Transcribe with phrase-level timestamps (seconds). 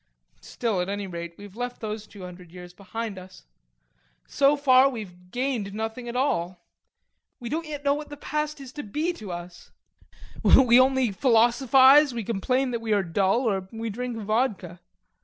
[0.41, 3.45] Still, at any rate, we've left those two hundred years behind us.
[4.25, 6.59] So far we've gained nothing at all
[7.39, 9.69] we don't yet know what the past is to be to us
[10.41, 14.79] we only philosophize, we complain that we are dull, or we drink vodka.